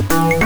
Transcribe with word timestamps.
you 0.00 0.43